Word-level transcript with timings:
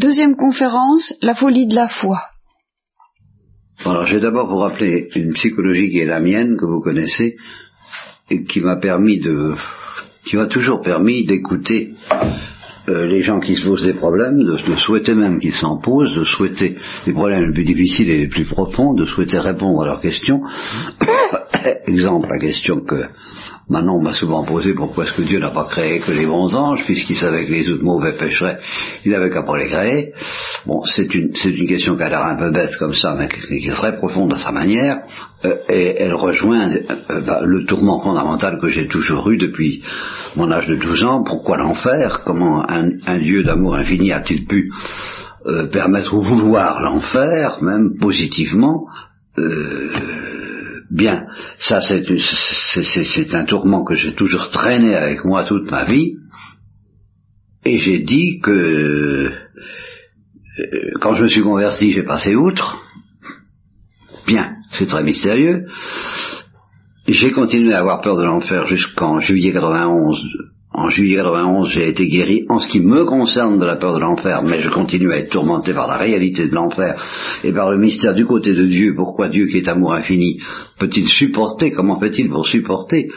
Deuxième 0.00 0.34
conférence, 0.34 1.12
la 1.20 1.34
folie 1.34 1.66
de 1.66 1.74
la 1.74 1.86
foi. 1.86 2.22
Alors, 3.84 4.06
je 4.06 4.14
vais 4.14 4.22
d'abord 4.22 4.48
vous 4.48 4.56
rappeler 4.56 5.08
une 5.14 5.34
psychologie 5.34 5.90
qui 5.90 5.98
est 5.98 6.06
la 6.06 6.20
mienne, 6.20 6.56
que 6.58 6.64
vous 6.64 6.80
connaissez, 6.80 7.36
et 8.30 8.44
qui 8.44 8.60
m'a 8.60 8.76
permis 8.76 9.20
de, 9.20 9.54
qui 10.24 10.38
m'a 10.38 10.46
toujours 10.46 10.80
permis 10.80 11.26
d'écouter 11.26 11.92
euh, 12.90 13.06
les 13.06 13.22
gens 13.22 13.40
qui 13.40 13.54
se 13.54 13.66
posent 13.66 13.84
des 13.84 13.94
problèmes, 13.94 14.42
de, 14.42 14.76
souhaiter 14.76 15.14
même 15.14 15.38
qu'ils 15.38 15.54
s'en 15.54 15.78
posent, 15.78 16.14
de 16.14 16.24
souhaiter 16.24 16.76
les 17.06 17.12
problèmes 17.12 17.46
les 17.46 17.52
plus 17.52 17.64
difficiles 17.64 18.10
et 18.10 18.18
les 18.18 18.28
plus 18.28 18.44
profonds, 18.44 18.94
de 18.94 19.04
souhaiter 19.04 19.38
répondre 19.38 19.82
à 19.82 19.86
leurs 19.86 20.00
questions. 20.00 20.40
Exemple, 21.86 22.28
la 22.30 22.38
question 22.38 22.80
que 22.80 23.04
Manon 23.68 24.02
m'a 24.02 24.14
souvent 24.14 24.44
posée, 24.44 24.74
pourquoi 24.74 25.04
est-ce 25.04 25.12
que 25.12 25.22
Dieu 25.22 25.38
n'a 25.38 25.50
pas 25.50 25.66
créé 25.66 26.00
que 26.00 26.10
les 26.10 26.26
bons 26.26 26.54
anges, 26.54 26.84
puisqu'il 26.84 27.16
savait 27.16 27.46
que 27.46 27.52
les 27.52 27.68
autres 27.70 27.84
mauvais 27.84 28.16
pécheraient, 28.16 28.58
il 29.04 29.12
n'avait 29.12 29.30
qu'à 29.30 29.42
pas 29.42 29.56
les 29.56 29.68
créer. 29.68 30.12
Bon, 30.66 30.82
c'est 30.84 31.14
une, 31.14 31.34
c'est 31.34 31.50
une 31.50 31.66
question 31.66 31.96
qui 31.96 32.02
a 32.02 32.08
l'air 32.08 32.24
un 32.24 32.36
peu 32.36 32.50
bête 32.50 32.76
comme 32.78 32.94
ça, 32.94 33.14
mais 33.16 33.28
qui 33.28 33.68
est 33.68 33.72
très 33.72 33.96
profonde 33.98 34.32
à 34.32 34.38
sa 34.38 34.50
manière, 34.50 35.02
et 35.42 35.96
elle 35.98 36.14
rejoint 36.14 36.70
euh, 36.70 37.20
bah, 37.26 37.40
le 37.44 37.64
tourment 37.64 38.00
fondamental 38.02 38.58
que 38.60 38.68
j'ai 38.68 38.86
toujours 38.88 39.30
eu 39.30 39.38
depuis 39.38 39.82
mon 40.36 40.50
âge 40.50 40.66
de 40.66 40.76
12 40.76 41.04
ans, 41.04 41.22
pourquoi 41.24 41.56
l'enfer? 41.56 42.22
Comment 42.24 42.64
un, 42.68 43.18
Dieu 43.18 43.42
d'amour 43.42 43.76
infini 43.76 44.12
a-t-il 44.12 44.46
pu 44.46 44.70
euh, 45.46 45.66
permettre 45.68 46.14
ou 46.14 46.20
vouloir 46.20 46.80
l'enfer, 46.80 47.62
même 47.62 47.98
positivement? 47.98 48.86
Euh, 49.38 50.20
Bien, 50.90 51.26
ça 51.60 51.80
c'est, 51.80 52.04
un 53.34 53.44
tourment 53.44 53.84
que 53.84 53.94
j'ai 53.94 54.12
toujours 54.12 54.48
traîné 54.48 54.96
avec 54.96 55.24
moi 55.24 55.44
toute 55.44 55.70
ma 55.70 55.84
vie, 55.84 56.16
et 57.64 57.78
j'ai 57.78 58.00
dit 58.00 58.40
que 58.40 59.30
euh, 59.30 59.30
quand 61.00 61.14
je 61.14 61.22
me 61.22 61.28
suis 61.28 61.42
converti, 61.42 61.92
j'ai 61.92 62.02
passé 62.02 62.34
outre. 62.34 62.82
Bien, 64.26 64.56
c'est 64.80 64.86
très 64.86 65.04
mystérieux. 65.04 65.66
J'ai 67.06 67.32
continué 67.32 67.74
à 67.74 67.80
avoir 67.80 68.00
peur 68.00 68.16
de 68.16 68.24
l'enfer 68.24 68.66
jusqu'en 68.66 69.20
juillet 69.20 69.52
91. 69.52 70.26
En 70.72 70.88
juillet 70.88 71.16
91, 71.16 71.68
j'ai 71.68 71.88
été 71.88 72.06
guéri 72.06 72.46
en 72.48 72.60
ce 72.60 72.68
qui 72.68 72.80
me 72.80 73.04
concerne 73.04 73.58
de 73.58 73.66
la 73.66 73.76
peur 73.76 73.92
de 73.92 73.98
l'enfer, 73.98 74.42
mais 74.44 74.62
je 74.62 74.70
continue 74.70 75.12
à 75.12 75.18
être 75.18 75.30
tourmenté 75.30 75.74
par 75.74 75.88
la 75.88 75.96
réalité 75.96 76.46
de 76.46 76.54
l'enfer 76.54 76.94
et 77.42 77.52
par 77.52 77.70
le 77.70 77.78
mystère 77.78 78.14
du 78.14 78.24
côté 78.24 78.54
de 78.54 78.64
Dieu. 78.64 78.94
Pourquoi 78.94 79.28
Dieu 79.28 79.46
qui 79.46 79.58
est 79.58 79.68
amour 79.68 79.92
infini 79.92 80.40
peut-il 80.78 81.08
supporter? 81.08 81.72
Comment 81.72 81.98
fait-il 81.98 82.30
pour 82.30 82.46
supporter? 82.46 83.08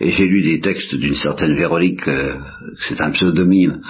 Et 0.00 0.10
j'ai 0.10 0.26
lu 0.26 0.42
des 0.42 0.60
textes 0.60 0.94
d'une 0.96 1.14
certaine 1.14 1.56
Véronique, 1.56 2.06
euh, 2.08 2.34
c'est 2.80 3.00
un 3.00 3.12
pseudonyme, 3.12 3.80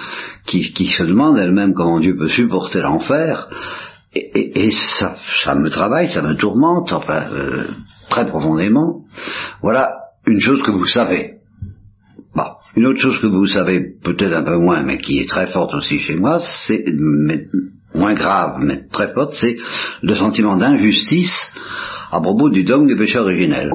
qui, 0.45 0.63
se 0.63 1.03
demande 1.03 1.37
elle-même 1.39 1.73
comment 1.73 1.99
Dieu 1.99 2.15
peut 2.15 2.29
supporter 2.29 2.81
l'enfer. 2.81 3.49
Et, 4.13 4.71
ça, 4.71 5.55
me 5.55 5.69
travaille, 5.69 6.09
ça 6.09 6.21
me 6.21 6.35
tourmente, 6.35 6.91
enfin, 6.91 7.29
euh, 7.31 7.67
très 8.09 8.27
profondément. 8.27 9.01
Voilà 9.61 9.89
une 10.25 10.39
chose 10.39 10.61
que 10.63 10.71
vous 10.71 10.85
savez. 10.85 11.37
Une 12.77 12.85
autre 12.85 12.99
chose 12.99 13.19
que 13.19 13.25
vous 13.25 13.47
savez 13.47 13.95
peut-être 14.03 14.33
un 14.33 14.43
peu 14.43 14.57
moins, 14.59 14.83
mais 14.83 14.99
qui 14.99 15.17
est 15.17 15.27
très 15.27 15.47
forte 15.47 15.73
aussi 15.73 15.97
chez 15.97 16.15
moi, 16.15 16.37
c'est 16.37 16.85
moins 17.95 18.13
grave, 18.13 18.57
mais 18.59 18.87
très 18.91 19.11
forte, 19.13 19.33
c'est 19.33 19.57
le 20.03 20.15
sentiment 20.15 20.57
d'injustice 20.57 21.51
à 22.11 22.19
propos 22.21 22.49
du 22.49 22.63
dogme 22.63 22.87
du 22.87 22.95
péché 22.95 23.19
originel. 23.19 23.71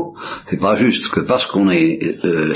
C'est 0.49 0.61
pas 0.61 0.77
juste 0.77 1.11
que 1.11 1.21
parce 1.21 1.47
qu'on 1.47 1.71
est 1.71 2.19
euh, 2.25 2.53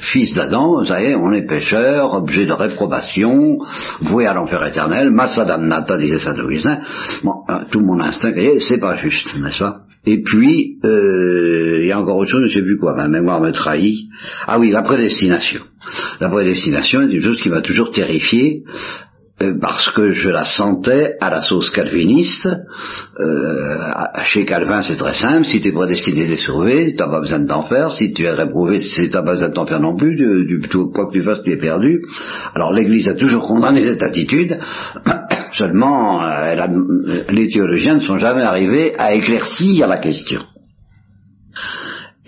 fils 0.00 0.32
d'Adam, 0.34 0.84
ça 0.84 1.02
y 1.02 1.06
est, 1.06 1.14
on 1.14 1.32
est 1.32 1.46
pécheur, 1.46 2.14
objet 2.14 2.46
de 2.46 2.52
réprobation, 2.52 3.58
voué 4.00 4.26
à 4.26 4.34
l'enfer 4.34 4.64
éternel, 4.66 5.10
massa 5.10 5.44
damnata, 5.44 5.98
disait 5.98 6.20
saint 6.20 6.38
Augustin. 6.38 6.78
Bon, 7.22 7.34
hein, 7.48 7.64
tout 7.70 7.80
mon 7.80 8.00
instinct, 8.00 8.32
c'est 8.58 8.80
pas 8.80 8.96
juste, 8.96 9.38
n'est-ce 9.38 9.58
pas? 9.58 9.80
Et 10.06 10.22
puis, 10.22 10.78
euh, 10.84 11.80
il 11.82 11.88
y 11.88 11.92
a 11.92 12.00
encore 12.00 12.16
autre 12.16 12.30
chose, 12.30 12.48
je 12.48 12.54
sais 12.54 12.64
plus 12.64 12.78
quoi, 12.78 12.94
ma 12.94 13.08
mémoire 13.08 13.40
me 13.40 13.50
trahit. 13.50 14.08
Ah 14.46 14.58
oui, 14.58 14.70
la 14.70 14.82
prédestination. 14.82 15.60
La 16.20 16.28
prédestination 16.28 17.02
est 17.02 17.12
une 17.12 17.20
chose 17.20 17.40
qui 17.40 17.50
m'a 17.50 17.60
toujours 17.60 17.90
terrifié, 17.90 18.62
euh, 18.66 19.07
parce 19.60 19.90
que 19.90 20.12
je 20.12 20.28
la 20.30 20.44
sentais 20.44 21.16
à 21.20 21.30
la 21.30 21.42
sauce 21.42 21.70
calviniste. 21.70 22.48
Euh, 23.20 23.78
chez 24.24 24.44
Calvin, 24.44 24.82
c'est 24.82 24.96
très 24.96 25.14
simple. 25.14 25.44
Si 25.44 25.60
tu 25.60 25.68
es 25.68 25.72
prédestiné 25.72 26.26
d'être 26.26 26.40
sauvé, 26.40 26.94
tu 26.96 27.02
n'as 27.02 27.08
pas 27.08 27.20
besoin 27.20 27.40
de 27.40 27.46
t'en 27.46 27.68
faire. 27.68 27.92
Si 27.92 28.12
tu 28.12 28.24
es 28.24 28.30
réprouvé, 28.30 28.80
tu 28.80 29.02
n'as 29.02 29.22
pas 29.22 29.32
besoin 29.32 29.50
de 29.50 29.54
t'en 29.54 29.66
faire 29.66 29.80
non 29.80 29.96
plus. 29.96 30.16
Du, 30.16 30.60
quoi 30.92 31.06
que 31.06 31.12
tu 31.12 31.22
fasses, 31.22 31.42
tu 31.44 31.52
es 31.52 31.56
perdu. 31.56 32.02
Alors 32.54 32.72
l'Église 32.72 33.08
a 33.08 33.14
toujours 33.14 33.46
condamné 33.46 33.84
cette 33.84 34.02
attitude. 34.02 34.58
Seulement, 35.52 36.22
euh, 36.24 36.54
les 37.30 37.48
théologiens 37.48 37.94
ne 37.94 38.00
sont 38.00 38.18
jamais 38.18 38.42
arrivés 38.42 38.94
à 38.98 39.14
éclaircir 39.14 39.86
la 39.86 39.98
question. 39.98 40.40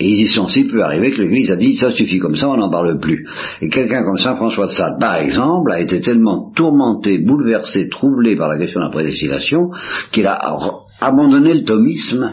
Et 0.00 0.08
ils 0.08 0.22
y 0.22 0.26
sont 0.26 0.48
si 0.48 0.64
peu 0.64 0.82
arrivés 0.82 1.10
que 1.10 1.20
l'Église 1.20 1.50
a 1.50 1.56
dit 1.56 1.76
ça 1.76 1.92
suffit 1.92 2.18
comme 2.18 2.34
ça, 2.34 2.48
on 2.48 2.56
n'en 2.56 2.70
parle 2.70 2.98
plus. 2.98 3.28
Et 3.60 3.68
quelqu'un 3.68 4.02
comme 4.02 4.16
Saint 4.16 4.34
François 4.36 4.66
de 4.66 4.72
Sade, 4.72 4.98
par 4.98 5.16
exemple, 5.16 5.70
a 5.70 5.78
été 5.78 6.00
tellement 6.00 6.50
tourmenté, 6.56 7.18
bouleversé, 7.18 7.90
troublé 7.90 8.34
par 8.34 8.48
la 8.48 8.56
question 8.56 8.80
de 8.80 8.86
la 8.86 8.90
prédestination 8.90 9.68
qu'il 10.10 10.26
a 10.26 10.38
abandonné 11.00 11.52
le 11.52 11.64
thomisme. 11.64 12.32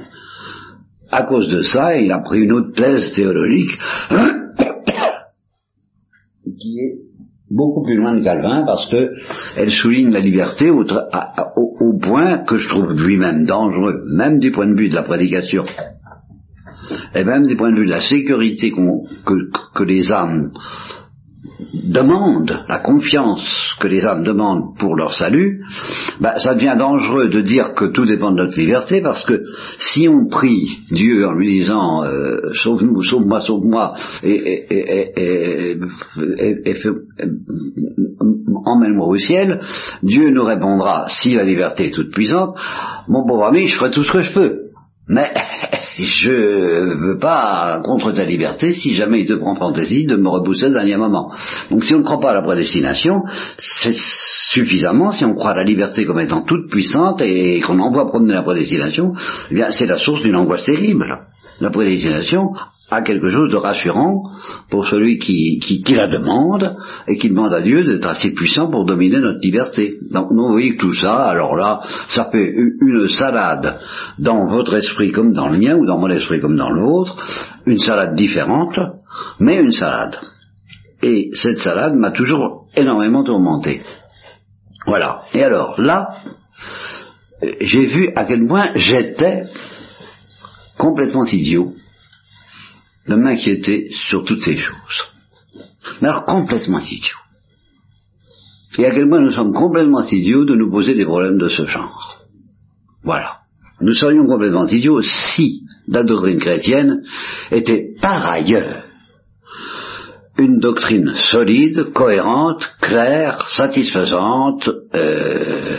À 1.12 1.24
cause 1.24 1.50
de 1.50 1.62
ça, 1.62 1.98
il 1.98 2.10
a 2.14 2.20
pris 2.20 2.40
une 2.40 2.54
autre 2.54 2.72
thèse 2.74 3.14
théologique 3.14 3.78
qui 6.60 6.80
est 6.80 6.94
beaucoup 7.52 7.84
plus 7.84 7.98
loin 7.98 8.16
de 8.16 8.24
Calvin 8.24 8.64
parce 8.66 8.90
que 8.90 9.12
elle 9.58 9.72
souligne 9.72 10.12
la 10.12 10.22
liberté 10.22 10.70
au, 10.70 10.84
au 10.84 11.98
point 12.00 12.38
que 12.46 12.56
je 12.56 12.70
trouve 12.70 12.94
lui-même 12.94 13.46
dangereux, 13.46 14.04
même 14.10 14.40
du 14.40 14.52
point 14.52 14.68
de 14.68 14.76
vue 14.78 14.88
de 14.90 14.96
la 14.96 15.04
prédication 15.04 15.64
et 17.16 17.24
même 17.24 17.46
du 17.46 17.56
point 17.56 17.72
de 17.72 17.78
vue 17.78 17.86
de 17.86 17.92
la 17.92 18.02
sécurité 18.02 18.72
que, 18.72 19.84
les 19.84 20.12
âmes 20.12 20.52
demandent, 21.74 22.64
la 22.68 22.80
confiance 22.80 23.76
que 23.80 23.88
les 23.88 24.06
âmes 24.06 24.24
demandent 24.24 24.78
pour 24.78 24.96
leur 24.96 25.14
salut, 25.14 25.64
bah, 26.20 26.38
ça 26.38 26.54
devient 26.54 26.76
dangereux 26.78 27.30
de 27.30 27.42
dire 27.42 27.74
que 27.74 27.86
tout 27.86 28.06
dépend 28.06 28.32
de 28.32 28.38
notre 28.38 28.60
liberté, 28.60 29.02
parce 29.02 29.26
que 29.26 29.42
si 29.80 30.08
on 30.10 30.28
prie 30.28 30.80
Dieu 30.92 31.26
en 31.26 31.34
lui 31.34 31.60
disant 31.60 32.04
euh, 32.04 32.52
sauve-nous, 32.54 33.02
sauve-moi, 33.02 33.42
sauve-moi, 33.42 33.94
et, 34.24 34.66
et, 34.70 35.78
emmène-moi 38.66 39.08
au 39.08 39.18
ciel, 39.18 39.60
Dieu 40.04 40.30
nous 40.32 40.44
répondra, 40.44 41.06
si 41.08 41.36
la 41.36 41.44
liberté 41.44 41.88
est 41.88 41.92
toute 41.92 42.12
puissante, 42.12 42.56
mon 43.08 43.26
pauvre 43.26 43.46
ami, 43.46 43.68
je 43.68 43.78
ferai 43.78 43.92
tout 43.92 44.04
ce 44.04 44.12
que 44.12 44.22
je 44.22 44.34
peux. 44.34 44.67
Mais 45.10 45.32
je 45.98 46.96
veux 46.96 47.18
pas 47.18 47.82
contre 47.84 48.12
ta 48.12 48.26
liberté 48.26 48.74
si 48.74 48.94
jamais 48.94 49.22
il 49.22 49.28
te 49.28 49.34
prend 49.34 49.56
fantaisie 49.56 50.06
de 50.06 50.16
me 50.16 50.30
repousser 50.30 50.66
au 50.68 50.74
dernier 50.74 50.98
moment. 50.98 51.32
Donc 51.72 51.84
si 51.84 51.96
on 51.96 52.00
ne 52.00 52.04
croit 52.04 52.20
pas 52.20 52.32
à 52.32 52.36
la 52.36 52.42
prédestination, 52.42 53.24
c'est 53.58 53.96
suffisamment, 53.96 55.12
si 55.12 55.26
on 55.26 55.34
croit 55.34 55.52
à 55.52 55.56
la 55.56 55.64
liberté 55.64 56.06
comme 56.06 56.20
étant 56.20 56.42
toute 56.42 56.70
puissante 56.70 57.22
et 57.22 57.62
qu'on 57.62 57.80
envoie 57.80 58.08
promener 58.08 58.34
la 58.34 58.44
prédestination, 58.44 59.14
eh 59.52 59.56
bien 59.56 59.72
c'est 59.72 59.88
la 59.88 59.98
source 59.98 60.22
d'une 60.22 60.36
angoisse 60.36 60.66
terrible. 60.66 61.06
La 61.60 61.72
prédestination 61.72 62.52
a 62.90 63.02
quelque 63.02 63.30
chose 63.30 63.52
de 63.52 63.58
rassurant 63.58 64.24
pour 64.70 64.88
celui 64.88 65.18
qui, 65.18 65.60
qui, 65.60 65.94
la 65.94 66.08
demande 66.08 66.78
et 67.08 67.18
qui 67.18 67.30
demande 67.30 67.54
à 67.54 67.62
Dieu 67.62 67.84
d'être 67.84 68.08
assez 68.08 68.34
puissant 68.34 68.72
pour 68.72 68.86
dominer 68.86 69.20
notre 69.20 69.40
liberté. 69.42 69.98
Donc 70.10 70.32
nous, 70.32 70.48
voyez 70.50 70.76
que 70.76 70.82
tout 70.82 70.94
ça, 70.94 71.26
alors 71.26 71.56
là, 71.56 71.82
ça 72.10 72.30
fait 72.32 72.50
une 72.50 73.08
salade 73.10 73.80
dans 74.20 74.48
votre 74.48 74.76
esprit 74.76 75.12
comme 75.12 75.34
dans 75.34 75.50
le 75.50 75.58
mien 75.58 75.76
ou 75.76 75.86
dans 75.86 75.98
mon 75.98 76.10
esprit 76.10 76.40
comme 76.40 76.56
dans 76.56 76.70
l'autre, 76.70 77.18
une 77.66 77.78
salade 77.78 78.16
différente, 78.16 78.80
mais 79.40 79.60
une 79.60 79.72
salade. 79.72 80.18
Et 81.04 81.30
cette 81.34 81.58
salade 81.58 81.96
m'a 81.96 82.12
toujours 82.12 82.68
énormément 82.76 83.24
tourmenté. 83.24 83.82
Voilà. 84.86 85.24
Et 85.34 85.44
alors 85.44 85.80
là, 85.80 86.10
j'ai 87.60 87.86
vu 87.86 88.10
à 88.16 88.24
quel 88.24 88.48
point 88.48 88.72
j'étais 88.76 89.44
complètement 90.78 91.26
idiot 91.26 91.74
de 93.08 93.16
m'inquiéter 93.16 93.90
sur 93.92 94.24
toutes 94.24 94.42
ces 94.42 94.58
choses. 94.58 95.06
Mais 96.02 96.10
alors 96.10 96.26
complètement 96.26 96.80
idiots. 96.80 97.18
Et 98.78 98.86
à 98.86 98.92
quel 98.92 99.10
point 99.10 99.22
nous 99.22 99.32
sommes 99.32 99.54
complètement 99.54 100.04
idiots 100.04 100.46
de 100.46 100.56
nous 100.56 100.70
poser 100.70 100.94
des 100.94 101.06
problèmes 101.06 101.38
de 101.38 101.48
ce 101.48 101.66
genre. 101.66 102.20
Voilà. 103.04 103.40
Nous 103.82 103.94
serions 103.94 104.26
complètement 104.26 104.68
idiots 104.68 105.02
si 105.02 105.64
la 105.88 106.04
doctrine 106.04 106.40
chrétienne 106.40 107.04
était 107.52 107.96
par 108.02 108.26
ailleurs 108.26 108.84
une 110.38 110.60
doctrine 110.60 111.16
solide, 111.16 111.92
cohérente, 111.94 112.76
claire, 112.80 113.42
satisfaisante, 113.50 114.70
euh, 114.94 115.78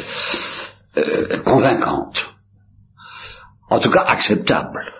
euh, 0.97 1.39
convaincante. 1.45 2.29
En 3.71 3.79
tout 3.79 3.91
cas 3.91 4.03
acceptable. 4.03 4.93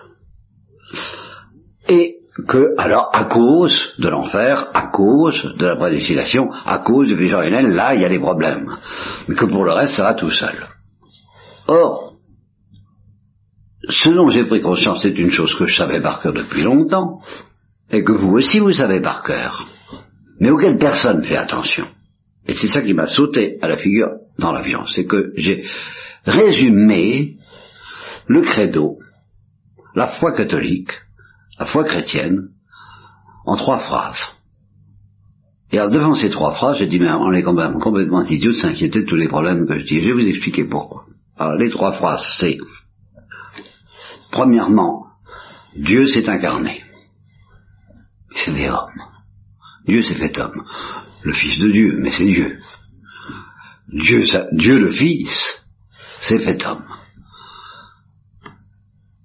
Et 1.89 2.18
que, 2.47 2.73
alors, 2.77 3.09
à 3.13 3.25
cause 3.25 3.93
de 3.97 4.09
l'enfer, 4.09 4.69
à 4.73 4.87
cause 4.87 5.41
de 5.57 5.65
la 5.65 5.75
prédestination, 5.75 6.49
à 6.65 6.79
cause 6.79 7.07
du 7.07 7.17
péché 7.17 7.35
là, 7.49 7.95
il 7.95 8.01
y 8.01 8.05
a 8.05 8.09
des 8.09 8.19
problèmes. 8.19 8.77
Mais 9.27 9.35
que 9.35 9.45
pour 9.45 9.63
le 9.63 9.73
reste, 9.73 9.95
ça 9.95 10.03
va 10.03 10.13
tout 10.13 10.29
seul. 10.29 10.55
Or, 11.67 12.13
ce 13.87 14.09
dont 14.09 14.29
j'ai 14.29 14.45
pris 14.45 14.61
conscience, 14.61 15.01
c'est 15.01 15.17
une 15.17 15.31
chose 15.31 15.55
que 15.55 15.65
je 15.65 15.75
savais 15.75 16.01
par 16.01 16.21
cœur 16.21 16.33
depuis 16.33 16.63
longtemps, 16.63 17.21
et 17.91 18.03
que 18.03 18.11
vous 18.11 18.33
aussi 18.33 18.59
vous 18.59 18.71
savez 18.71 19.01
par 19.01 19.23
cœur, 19.23 19.67
mais 20.39 20.51
auquel 20.51 20.77
personne 20.77 21.23
fait 21.23 21.37
attention. 21.37 21.87
Et 22.47 22.53
c'est 22.53 22.67
ça 22.67 22.81
qui 22.81 22.93
m'a 22.93 23.07
sauté 23.07 23.57
à 23.61 23.67
la 23.67 23.77
figure 23.77 24.09
dans 24.37 24.51
l'avion, 24.51 24.85
c'est 24.85 25.05
que 25.05 25.31
j'ai 25.35 25.63
résumé 26.25 27.35
le 28.27 28.41
credo, 28.41 28.97
la 29.95 30.07
foi 30.07 30.33
catholique, 30.33 30.91
la 31.59 31.65
foi 31.65 31.83
chrétienne, 31.83 32.49
en 33.45 33.55
trois 33.55 33.79
phrases. 33.79 34.29
Et 35.71 35.77
alors, 35.77 35.91
devant 35.91 36.13
ces 36.15 36.29
trois 36.29 36.53
phrases, 36.53 36.77
j'ai 36.77 36.87
dit, 36.87 36.99
mais 36.99 37.11
on 37.11 37.31
est 37.33 37.43
quand 37.43 37.53
même 37.53 37.79
complètement 37.79 38.23
idiot 38.23 38.51
de 38.51 38.57
s'inquiéter 38.57 39.03
de 39.03 39.05
tous 39.05 39.17
les 39.17 39.27
problèmes 39.27 39.67
que 39.67 39.77
je 39.77 39.83
dis. 39.83 40.01
Je 40.01 40.07
vais 40.07 40.13
vous 40.13 40.27
expliquer 40.27 40.63
pourquoi. 40.63 41.05
Alors, 41.37 41.55
les 41.55 41.69
trois 41.69 41.93
phrases, 41.93 42.23
c'est, 42.39 42.57
premièrement, 44.31 45.05
Dieu 45.75 46.07
s'est 46.07 46.27
incarné. 46.27 46.83
C'est 48.31 48.53
des 48.53 48.69
hommes. 48.69 49.01
Dieu 49.85 50.01
s'est 50.01 50.15
fait 50.15 50.37
homme. 50.39 50.63
Le 51.23 51.33
Fils 51.33 51.59
de 51.59 51.71
Dieu, 51.71 51.99
mais 51.99 52.09
c'est 52.09 52.25
Dieu. 52.25 52.59
Dieu, 53.89 54.23
Dieu 54.53 54.79
le 54.79 54.91
Fils 54.91 55.61
s'est 56.21 56.39
fait 56.39 56.65
homme. 56.65 56.85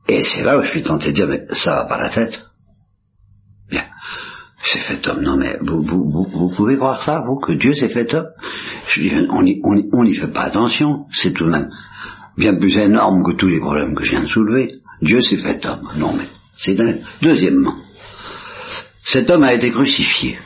Et 0.09 0.23
c'est 0.25 0.43
là 0.43 0.59
où 0.59 0.63
je 0.63 0.69
suis 0.69 0.83
tenté 0.83 1.09
de 1.09 1.13
dire, 1.13 1.29
mais 1.29 1.45
ça 1.53 1.77
va 1.77 1.85
pas 1.85 1.99
la 1.99 2.11
tête. 2.11 2.45
Bien. 3.71 3.85
C'est 4.63 4.81
fait 4.81 5.07
homme. 5.09 5.23
Non, 5.23 5.37
mais 5.37 5.57
vous, 5.61 5.83
vous, 5.83 6.11
vous, 6.11 6.27
vous, 6.31 6.55
pouvez 6.55 6.77
croire 6.77 7.03
ça, 7.03 7.23
vous, 7.27 7.39
que 7.39 7.53
Dieu 7.53 7.73
s'est 7.75 7.89
fait 7.89 8.13
homme? 8.15 8.29
Je 8.89 9.01
dis, 9.01 9.13
on 9.31 9.43
n'y 9.43 9.61
on, 9.63 10.13
fait 10.13 10.33
pas 10.33 10.43
attention. 10.43 11.07
C'est 11.13 11.33
tout 11.33 11.45
de 11.45 11.51
même 11.51 11.71
bien 12.37 12.55
plus 12.55 12.77
énorme 12.77 13.23
que 13.25 13.37
tous 13.37 13.49
les 13.49 13.61
problèmes 13.61 13.95
que 13.95 14.05
je 14.05 14.11
viens 14.11 14.23
de 14.23 14.29
soulever. 14.29 14.71
Dieu 15.03 15.21
s'est 15.21 15.39
fait 15.39 15.65
homme. 15.67 15.89
Non, 15.97 16.15
mais 16.15 16.29
c'est 16.57 16.75
dingue. 16.75 17.03
Deuxièmement, 17.23 17.77
cet 19.03 19.31
homme 19.31 19.45
a 19.45 19.55
été 19.55 19.71
crucifié. 19.71 20.39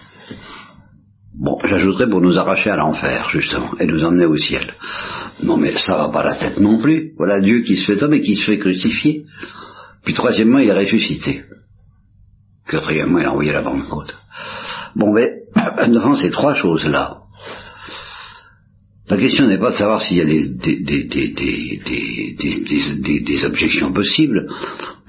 Bon, 1.41 1.57
j'ajouterais 1.65 2.09
pour 2.11 2.21
nous 2.21 2.37
arracher 2.37 2.71
à 2.71 2.77
l'enfer, 2.77 3.29
justement, 3.31 3.71
et 3.79 3.87
nous 3.87 4.03
emmener 4.03 4.27
au 4.27 4.37
ciel. 4.37 4.75
Non, 5.43 5.57
mais 5.57 5.77
ça 5.77 5.97
va 5.97 6.09
pas 6.09 6.25
la 6.25 6.35
tête 6.35 6.59
non 6.59 6.81
plus. 6.81 7.13
Voilà 7.17 7.41
Dieu 7.41 7.61
qui 7.61 7.77
se 7.77 7.85
fait 7.85 8.03
homme 8.03 8.15
et 8.15 8.21
qui 8.21 8.35
se 8.35 8.45
fait 8.45 8.59
crucifier. 8.59 9.25
Puis 10.05 10.15
troisièmement, 10.15 10.59
il 10.59 10.69
est 10.69 10.73
ressuscité. 10.73 11.45
Quatrièmement, 12.67 13.21
il 13.21 13.27
a 13.27 13.31
envoyé 13.31 13.53
la 13.53 13.63
banqueroute. 13.63 14.19
Bon, 14.97 15.13
mais 15.13 15.29
devant 15.89 16.15
ces 16.15 16.31
trois 16.31 16.55
choses-là, 16.55 17.19
la 19.11 19.17
question 19.17 19.47
n'est 19.47 19.59
pas 19.59 19.71
de 19.71 19.77
savoir 19.77 20.03
s'il 20.03 20.19
y 20.19 20.21
a 20.21 20.27
des, 20.27 20.43
des, 23.23 23.45
objections 23.45 23.91
possibles. 23.93 24.47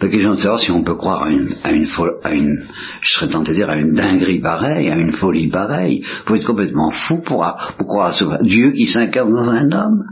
La 0.01 0.07
question 0.07 0.31
est 0.31 0.35
de 0.37 0.41
savoir 0.41 0.59
si 0.59 0.71
on 0.71 0.83
peut 0.83 0.95
croire 0.95 1.23
à 1.23 1.31
une, 1.31 1.49
à 1.63 1.73
une, 1.73 1.85
à 2.23 2.33
une 2.33 2.63
je 3.01 3.11
serais 3.11 3.27
tenté 3.27 3.51
de 3.51 3.55
dire, 3.57 3.69
à 3.69 3.75
une 3.75 3.91
dinguerie 3.93 4.39
pareille, 4.39 4.89
à 4.89 4.97
une 4.97 5.11
folie 5.11 5.47
pareille. 5.47 6.01
Il 6.01 6.23
faut 6.25 6.35
être 6.35 6.47
complètement 6.47 6.91
fou 6.91 7.17
pour, 7.17 7.45
croire 7.79 8.07
à 8.07 8.13
ce 8.13 8.23
Dieu 8.43 8.71
qui 8.71 8.85
s'incarne 8.85 9.33
dans 9.33 9.49
un 9.49 9.69
homme. 9.69 10.03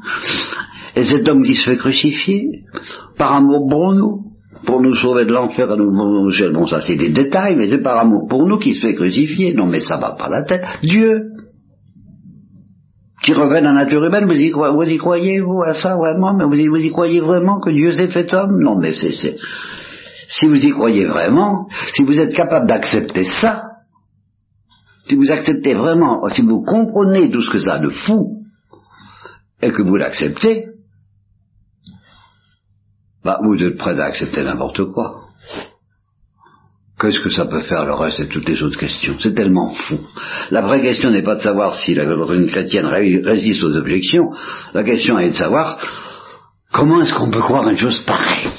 Et 0.97 1.05
cet 1.05 1.29
homme 1.29 1.43
qui 1.43 1.53
se 1.53 1.69
fait 1.69 1.77
crucifier, 1.77 2.63
par 3.17 3.35
amour 3.35 3.69
pour 3.69 3.93
nous, 3.93 4.23
pour 4.65 4.81
nous 4.81 4.95
sauver 4.95 5.25
de 5.25 5.31
l'enfer, 5.31 5.67
nous, 5.77 5.91
bon 5.91 6.67
ça 6.67 6.81
c'est 6.81 6.97
des 6.97 7.09
détails, 7.09 7.55
mais 7.55 7.69
c'est 7.69 7.81
par 7.81 7.99
amour 7.99 8.27
pour 8.27 8.45
nous 8.47 8.57
qui 8.57 8.75
se 8.75 8.85
fait 8.85 8.95
crucifier. 8.95 9.53
Non 9.53 9.67
mais 9.67 9.79
ça 9.79 9.95
va 9.97 10.11
pas 10.11 10.27
la 10.27 10.43
tête. 10.43 10.65
Dieu, 10.83 11.36
qui 13.27 13.33
revêt 13.33 13.59
la 13.59 13.73
nature 13.73 14.05
humaine, 14.05 14.25
vous 14.25 14.31
y, 14.31 14.51
vous 14.51 14.83
y 14.83 14.97
croyez, 14.97 15.41
vous, 15.41 15.61
à 15.61 15.73
ça, 15.73 15.97
vraiment? 15.97 16.33
Mais 16.33 16.45
vous 16.45 16.77
y, 16.77 16.91
croyez 16.91 17.19
vraiment 17.19 17.59
que 17.59 17.71
Dieu 17.71 17.91
s'est 17.91 18.07
fait 18.07 18.33
homme? 18.33 18.57
Non, 18.61 18.77
mais 18.79 18.93
c'est... 18.93 19.35
Si 20.29 20.45
vous 20.45 20.65
y 20.65 20.71
croyez 20.71 21.05
vraiment, 21.05 21.67
si 21.93 22.05
vous 22.05 22.21
êtes 22.21 22.33
capable 22.33 22.67
d'accepter 22.67 23.25
ça, 23.25 23.63
si 25.07 25.15
vous 25.17 25.29
acceptez 25.29 25.73
vraiment, 25.73 26.25
si 26.29 26.41
vous 26.41 26.63
comprenez 26.63 27.29
tout 27.29 27.41
ce 27.41 27.49
que 27.49 27.59
ça 27.59 27.73
a 27.73 27.79
de 27.79 27.89
fou, 27.89 28.43
et 29.61 29.71
que 29.73 29.81
vous 29.81 29.97
l'acceptez, 29.97 30.67
bah, 33.25 33.39
vous 33.43 33.61
êtes 33.61 33.77
prêt 33.77 33.99
à 33.99 34.05
accepter 34.05 34.41
n'importe 34.41 34.85
quoi. 34.93 35.26
Qu'est-ce 36.99 37.19
que 37.19 37.29
ça 37.29 37.45
peut 37.45 37.61
faire 37.61 37.85
le 37.85 37.93
reste 37.93 38.21
et 38.21 38.27
toutes 38.27 38.49
les 38.49 38.63
autres 38.63 38.79
questions 38.79 39.15
C'est 39.19 39.35
tellement 39.35 39.71
fou. 39.71 39.99
La 40.49 40.61
vraie 40.61 40.81
question 40.81 41.11
n'est 41.11 41.21
pas 41.21 41.35
de 41.35 41.41
savoir 41.41 41.75
si 41.75 41.93
la 41.93 42.05
doctrine 42.05 42.47
chrétienne 42.47 42.87
résiste 42.87 43.63
aux 43.63 43.75
objections. 43.75 44.31
La 44.73 44.83
question 44.83 45.19
est 45.19 45.29
de 45.29 45.33
savoir 45.33 45.77
comment 46.73 47.01
est-ce 47.01 47.13
qu'on 47.13 47.29
peut 47.29 47.39
croire 47.39 47.69
une 47.69 47.75
chose 47.75 48.01
pareille. 48.01 48.49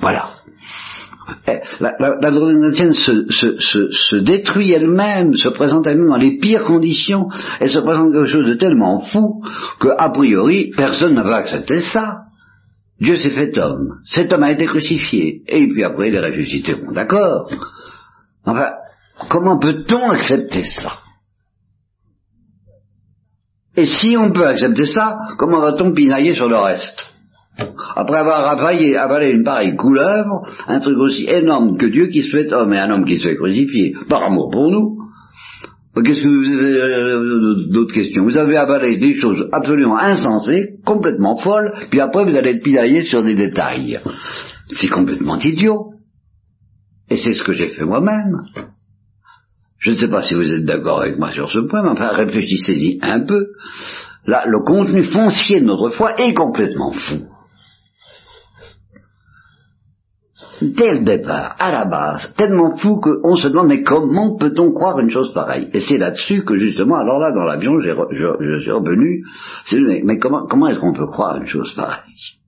Voilà. 0.00 0.32
Eh, 1.48 1.60
la, 1.80 1.92
la, 2.20 2.30
doctrine 2.30 2.60
chrétienne 2.60 2.92
se, 2.92 3.30
se, 3.30 3.58
se, 3.58 3.90
se 3.90 4.16
détruit 4.16 4.72
elle-même, 4.72 5.34
se 5.34 5.48
présente 5.48 5.86
elle-même 5.86 6.08
dans 6.08 6.16
les 6.16 6.36
pires 6.36 6.64
conditions, 6.64 7.28
elle 7.60 7.70
se 7.70 7.78
présente 7.78 8.12
quelque 8.12 8.26
chose 8.26 8.46
de 8.46 8.54
tellement 8.54 9.00
fou 9.00 9.42
que, 9.80 9.88
a 9.88 10.10
priori, 10.10 10.70
personne 10.76 11.14
ne 11.14 11.22
va 11.22 11.36
accepter 11.36 11.78
ça. 11.78 12.16
Dieu 13.02 13.16
s'est 13.16 13.30
fait 13.30 13.58
homme. 13.58 13.98
Cet 14.06 14.32
homme 14.32 14.44
a 14.44 14.52
été 14.52 14.64
crucifié. 14.66 15.42
Et 15.48 15.68
puis 15.68 15.82
après, 15.82 16.08
il 16.08 16.14
est 16.14 16.20
ressuscité. 16.20 16.76
Bon, 16.76 16.92
d'accord. 16.92 17.50
Enfin, 18.44 18.70
comment 19.28 19.58
peut-on 19.58 20.10
accepter 20.10 20.62
ça? 20.62 20.98
Et 23.76 23.86
si 23.86 24.16
on 24.16 24.30
peut 24.30 24.46
accepter 24.46 24.86
ça, 24.86 25.18
comment 25.36 25.60
va-t-on 25.60 25.92
pinailler 25.92 26.34
sur 26.34 26.48
le 26.48 26.58
reste? 26.58 27.12
Après 27.96 28.18
avoir 28.18 28.48
avalé, 28.48 28.94
avalé, 28.94 29.30
une 29.30 29.42
pareille 29.42 29.74
couleuvre, 29.74 30.46
un 30.68 30.78
truc 30.78 30.96
aussi 30.98 31.24
énorme 31.26 31.76
que 31.78 31.86
Dieu 31.86 32.06
qui 32.06 32.22
se 32.22 32.30
fait 32.30 32.52
homme 32.52 32.72
et 32.72 32.78
un 32.78 32.90
homme 32.90 33.04
qui 33.04 33.16
se 33.16 33.26
fait 33.26 33.36
crucifié, 33.36 33.94
par 34.08 34.22
amour 34.22 34.50
pour 34.50 34.70
nous, 34.70 35.01
Qu'est-ce 35.94 36.22
que 36.22 36.28
vous 36.28 36.50
avez 36.50 36.80
euh, 36.80 37.70
d'autres 37.70 37.92
questions 37.92 38.24
Vous 38.24 38.38
avez 38.38 38.56
avalé 38.56 38.96
des 38.96 39.20
choses 39.20 39.46
absolument 39.52 39.98
insensées, 39.98 40.78
complètement 40.86 41.36
folles, 41.36 41.72
puis 41.90 42.00
après 42.00 42.24
vous 42.24 42.34
allez 42.34 42.52
être 42.52 42.62
pilaillé 42.62 43.02
sur 43.02 43.22
des 43.22 43.34
détails. 43.34 44.00
C'est 44.68 44.88
complètement 44.88 45.36
idiot. 45.36 45.92
Et 47.10 47.16
c'est 47.16 47.34
ce 47.34 47.42
que 47.42 47.52
j'ai 47.52 47.68
fait 47.68 47.84
moi-même. 47.84 48.42
Je 49.80 49.90
ne 49.90 49.96
sais 49.96 50.08
pas 50.08 50.22
si 50.22 50.34
vous 50.34 50.50
êtes 50.50 50.64
d'accord 50.64 51.02
avec 51.02 51.18
moi 51.18 51.30
sur 51.32 51.50
ce 51.50 51.58
point, 51.58 51.82
mais 51.82 51.90
enfin 51.90 52.08
réfléchissez-y 52.08 52.98
un 53.02 53.20
peu. 53.20 53.48
Là, 54.26 54.44
le 54.46 54.60
contenu 54.60 55.02
foncier 55.02 55.60
de 55.60 55.66
notre 55.66 55.90
foi 55.90 56.18
est 56.18 56.32
complètement 56.32 56.92
fou. 56.92 57.26
Dès 60.60 60.94
le 60.94 61.04
départ, 61.04 61.56
à 61.58 61.72
la 61.72 61.84
base, 61.84 62.34
tellement 62.36 62.76
fou 62.76 63.00
qu'on 63.00 63.34
se 63.34 63.48
demande 63.48 63.68
mais 63.68 63.82
comment 63.82 64.36
peut-on 64.36 64.72
croire 64.72 64.98
une 64.98 65.10
chose 65.10 65.32
pareille? 65.32 65.68
Et 65.72 65.80
c'est 65.80 65.98
là-dessus 65.98 66.44
que 66.44 66.58
justement, 66.58 66.96
alors 66.96 67.18
là, 67.18 67.32
dans 67.32 67.44
l'avion, 67.44 67.80
je, 67.80 68.60
suis 68.60 68.70
revenu, 68.70 69.24
mais, 69.72 70.02
mais 70.04 70.18
comment, 70.18 70.46
comment 70.46 70.68
est-ce 70.68 70.78
qu'on 70.78 70.92
peut 70.92 71.06
croire 71.06 71.36
une 71.36 71.46
chose 71.46 71.72
pareille? 71.74 72.38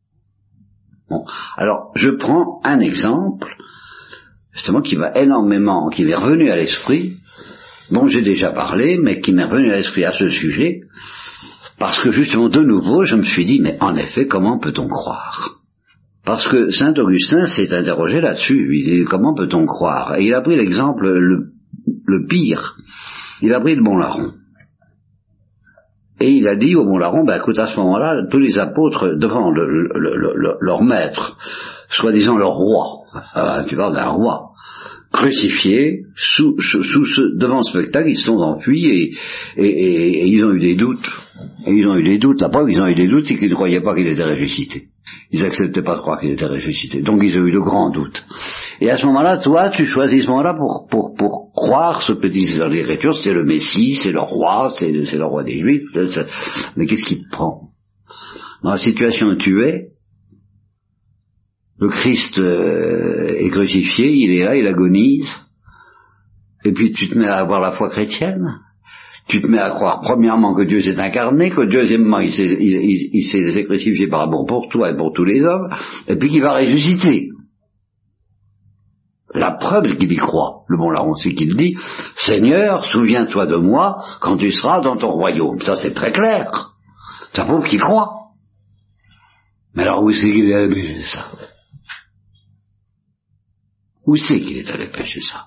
Bon, 1.08 1.24
alors 1.56 1.90
je 1.96 2.10
prends 2.10 2.60
un 2.64 2.80
exemple, 2.80 3.48
justement 4.52 4.80
qui 4.80 4.96
va 4.96 5.12
énormément, 5.18 5.88
qui 5.88 6.04
m'est 6.04 6.14
revenu 6.14 6.50
à 6.50 6.56
l'esprit, 6.56 7.16
dont 7.90 8.06
j'ai 8.06 8.22
déjà 8.22 8.50
parlé, 8.50 8.98
mais 8.98 9.20
qui 9.20 9.32
m'est 9.32 9.44
revenu 9.44 9.70
à 9.72 9.76
l'esprit 9.76 10.04
à 10.04 10.12
ce 10.12 10.28
sujet, 10.28 10.80
parce 11.78 12.00
que 12.00 12.12
justement, 12.12 12.48
de 12.48 12.60
nouveau, 12.60 13.04
je 13.04 13.16
me 13.16 13.24
suis 13.24 13.44
dit, 13.44 13.60
mais 13.60 13.76
en 13.80 13.94
effet, 13.96 14.26
comment 14.26 14.58
peut-on 14.58 14.88
croire? 14.88 15.63
Parce 16.24 16.48
que 16.48 16.70
Saint 16.70 16.94
Augustin 16.94 17.46
s'est 17.46 17.72
interrogé 17.74 18.20
là-dessus. 18.20 18.68
Il 18.72 18.84
dit, 18.84 19.04
comment 19.04 19.34
peut-on 19.34 19.66
croire? 19.66 20.16
Et 20.16 20.26
il 20.26 20.34
a 20.34 20.40
pris 20.40 20.56
l'exemple 20.56 21.06
le, 21.06 22.26
pire. 22.26 22.76
Il 23.42 23.52
a 23.52 23.60
pris 23.60 23.74
le 23.74 23.82
bon 23.82 23.98
larron. 23.98 24.32
Et 26.20 26.30
il 26.30 26.48
a 26.48 26.56
dit 26.56 26.76
au 26.76 26.84
bon 26.84 26.96
larron, 26.96 27.24
ben 27.24 27.36
écoute, 27.36 27.58
à 27.58 27.66
ce 27.66 27.76
moment-là, 27.76 28.22
tous 28.30 28.38
les 28.38 28.58
apôtres 28.58 29.18
devant 29.18 29.50
leur 29.50 30.82
maître, 30.82 31.36
soi-disant 31.90 32.38
leur 32.38 32.54
roi, 32.54 33.00
ah, 33.34 33.64
tu 33.68 33.76
parles 33.76 33.94
d'un 33.94 34.08
roi, 34.08 34.52
crucifié, 35.12 36.04
sous, 36.16 36.56
devant 37.36 37.62
ce 37.62 37.78
spectacle, 37.78 38.08
ils 38.08 38.16
se 38.16 38.26
sont 38.26 38.38
enfuis 38.38 38.86
et, 38.86 39.14
et, 39.62 40.26
ils 40.26 40.44
ont 40.44 40.52
eu 40.52 40.60
des 40.60 40.76
doutes. 40.76 41.10
Et 41.66 41.72
ils 41.72 41.86
ont 41.86 41.96
eu 41.96 42.04
des 42.04 42.18
doutes. 42.18 42.40
La 42.40 42.48
preuve, 42.48 42.70
ils 42.70 42.80
ont 42.80 42.86
eu 42.86 42.94
des 42.94 43.08
doutes, 43.08 43.26
c'est 43.26 43.36
qu'ils 43.36 43.50
ne 43.50 43.54
croyaient 43.54 43.82
pas 43.82 43.94
qu'il 43.94 44.06
était 44.06 44.24
ressuscité. 44.24 44.93
Ils 45.30 45.42
n'acceptaient 45.42 45.82
pas 45.82 45.96
de 45.96 46.00
croire 46.00 46.20
qu'il 46.20 46.30
était 46.30 46.46
ressuscité. 46.46 47.02
Donc 47.02 47.20
ils 47.22 47.36
ont 47.38 47.46
eu 47.46 47.52
de 47.52 47.58
grands 47.58 47.90
doutes. 47.90 48.24
Et 48.80 48.90
à 48.90 48.96
ce 48.96 49.06
moment-là, 49.06 49.38
toi, 49.38 49.70
tu 49.70 49.86
choisis 49.86 50.24
ce 50.24 50.28
moment-là 50.28 50.54
pour, 50.54 50.86
pour, 50.90 51.14
pour 51.14 51.52
croire 51.52 52.02
ce 52.02 52.12
que 52.12 52.26
disent 52.28 52.58
dans 52.58 52.68
l'Écriture, 52.68 53.14
c'est 53.14 53.32
le 53.32 53.44
Messie, 53.44 53.96
c'est 53.96 54.12
le 54.12 54.20
roi, 54.20 54.70
c'est 54.78 54.92
le 54.92 55.26
roi 55.26 55.42
des 55.42 55.58
Juifs. 55.58 55.82
Mais 56.76 56.86
qu'est-ce 56.86 57.04
qui 57.04 57.22
te 57.22 57.28
prend? 57.30 57.70
Dans 58.62 58.70
la 58.70 58.76
situation 58.78 59.26
où 59.26 59.36
tu 59.36 59.62
es, 59.66 59.88
le 61.78 61.88
Christ 61.88 62.38
euh, 62.38 63.36
est 63.36 63.50
crucifié, 63.50 64.10
il 64.10 64.30
est 64.38 64.44
là, 64.44 64.56
il 64.56 64.66
agonise, 64.66 65.28
et 66.64 66.72
puis 66.72 66.92
tu 66.92 67.08
te 67.08 67.18
mets 67.18 67.26
à 67.26 67.36
avoir 67.36 67.60
la 67.60 67.72
foi 67.72 67.90
chrétienne, 67.90 68.60
tu 69.26 69.40
te 69.40 69.46
mets 69.46 69.58
à 69.58 69.70
croire 69.70 70.00
premièrement 70.02 70.54
que 70.54 70.62
Dieu 70.62 70.80
s'est 70.80 71.00
incarné, 71.00 71.50
que 71.50 71.70
deuxièmement 71.70 72.20
il 72.20 72.32
s'est 72.32 73.64
crucifié 73.64 74.06
par 74.08 74.22
amour 74.22 74.44
pour 74.46 74.68
toi 74.68 74.90
et 74.90 74.96
pour 74.96 75.12
tous 75.12 75.24
les 75.24 75.40
hommes, 75.42 75.68
et 76.08 76.16
puis 76.16 76.28
qu'il 76.28 76.42
va 76.42 76.58
ressusciter. 76.58 77.30
La 79.34 79.52
preuve 79.52 79.96
qu'il 79.96 80.12
y 80.12 80.16
croit, 80.16 80.64
le 80.68 80.76
bon 80.76 80.90
larron, 80.90 81.14
c'est 81.16 81.32
qu'il 81.32 81.56
dit, 81.56 81.76
Seigneur, 82.16 82.84
souviens-toi 82.84 83.46
de 83.46 83.56
moi 83.56 84.04
quand 84.20 84.36
tu 84.36 84.52
seras 84.52 84.80
dans 84.80 84.96
ton 84.96 85.10
royaume. 85.10 85.58
Ça 85.60 85.74
c'est 85.74 85.92
très 85.92 86.12
clair. 86.12 86.70
Ça 87.32 87.44
prouve 87.44 87.66
qu'il 87.66 87.80
croit. 87.80 88.12
Mais 89.74 89.82
alors 89.82 90.04
où 90.04 90.12
c'est 90.12 90.30
qu'il 90.30 90.48
est 90.48 90.54
allé 90.54 90.72
pêcher 90.72 91.02
ça? 91.02 91.32
Où 94.06 94.16
c'est 94.16 94.40
qu'il 94.40 94.58
est 94.58 94.70
allé 94.70 94.86
pêcher 94.88 95.20
ça? 95.20 95.46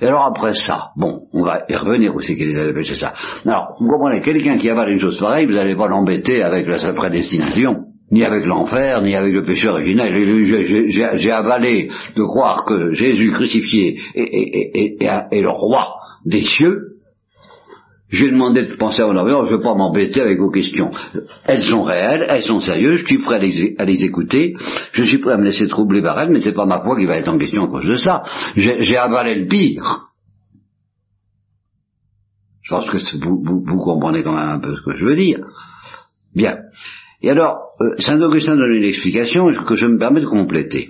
Et 0.00 0.06
alors 0.06 0.24
après 0.24 0.54
ça, 0.54 0.90
bon, 0.96 1.22
on 1.32 1.42
va 1.42 1.64
y 1.68 1.76
revenir 1.76 2.12
c'est 2.22 2.36
qu'il 2.36 2.56
allé 2.56 2.72
pêcher 2.72 2.94
ça. 2.94 3.12
Alors, 3.46 3.76
vous 3.80 3.88
comprenez, 3.88 4.20
quelqu'un 4.20 4.58
qui 4.58 4.68
avale 4.68 4.90
une 4.90 4.98
chose 4.98 5.18
pareille, 5.18 5.46
vous 5.46 5.52
n'allez 5.52 5.76
pas 5.76 5.88
l'embêter 5.88 6.42
avec 6.42 6.66
la 6.66 6.92
prédestination 6.92 7.84
ni 8.10 8.24
avec 8.24 8.44
l'enfer, 8.44 9.02
ni 9.02 9.14
avec 9.14 9.32
le 9.32 9.44
péché 9.44 9.68
originel. 9.68 10.88
J'ai 10.90 11.30
avalé 11.30 11.90
de 12.16 12.22
croire 12.22 12.64
que 12.66 12.92
Jésus 12.92 13.30
crucifié 13.30 13.98
est, 14.14 15.00
le 15.00 15.50
roi 15.50 15.94
des 16.24 16.42
cieux. 16.42 16.78
J'ai 18.10 18.30
demandé 18.30 18.62
de 18.62 18.74
penser 18.74 19.02
à 19.02 19.06
mon 19.06 19.16
avenir, 19.16 19.46
je 19.46 19.52
ne 19.52 19.56
vais 19.56 19.62
pas 19.62 19.74
m'embêter 19.74 20.20
avec 20.20 20.38
vos 20.38 20.50
questions. 20.50 20.90
Elles 21.44 21.62
sont 21.62 21.82
réelles, 21.82 22.26
elles 22.28 22.42
sont 22.42 22.58
sérieuses, 22.58 23.00
je 23.00 23.06
suis 23.06 23.18
prêt 23.18 23.36
à 23.36 23.84
les, 23.84 24.04
écouter, 24.04 24.54
je 24.92 25.02
suis 25.04 25.18
prêt 25.18 25.34
à 25.34 25.36
me 25.36 25.44
laisser 25.44 25.68
troubler 25.68 26.02
par 26.02 26.18
elles, 26.18 26.30
mais 26.30 26.40
c'est 26.40 26.54
pas 26.54 26.66
ma 26.66 26.80
foi 26.80 26.98
qui 26.98 27.06
va 27.06 27.16
être 27.16 27.28
en 27.28 27.38
question 27.38 27.64
à 27.64 27.68
cause 27.68 27.86
de 27.86 27.94
ça. 27.94 28.24
J'ai 28.56 28.96
avalé 28.96 29.36
le 29.36 29.46
pire. 29.46 30.08
Je 32.62 32.74
pense 32.74 32.90
que 32.90 33.16
vous 33.18 33.82
comprenez 33.82 34.22
quand 34.22 34.34
même 34.34 34.48
un 34.48 34.60
peu 34.60 34.74
ce 34.74 34.82
que 34.82 34.96
je 34.96 35.04
veux 35.04 35.16
dire. 35.16 35.40
Bien. 36.34 36.56
Et 37.22 37.30
alors, 37.30 37.58
euh, 37.80 37.94
Saint 37.98 38.20
Augustin 38.20 38.56
donne 38.56 38.72
une 38.72 38.84
explication 38.84 39.44
que 39.68 39.74
je 39.74 39.86
me 39.86 39.98
permets 39.98 40.20
de 40.20 40.26
compléter. 40.26 40.88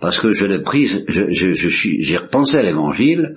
Parce 0.00 0.18
que 0.18 0.32
je 0.32 0.46
l'ai 0.46 0.62
prise, 0.62 1.04
j'ai 1.08 2.16
repensé 2.16 2.56
à 2.56 2.62
l'évangile, 2.62 3.36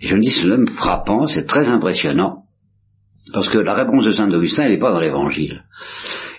et 0.00 0.06
je 0.06 0.14
me 0.14 0.20
dis, 0.20 0.30
c'est 0.30 0.48
même 0.48 0.66
frappant, 0.68 1.26
c'est 1.26 1.44
très 1.44 1.66
impressionnant, 1.68 2.44
parce 3.32 3.48
que 3.48 3.58
la 3.58 3.74
réponse 3.74 4.04
de 4.04 4.12
Saint 4.12 4.30
Augustin, 4.32 4.64
elle 4.64 4.72
n'est 4.72 4.78
pas 4.78 4.92
dans 4.92 5.00
l'évangile. 5.00 5.62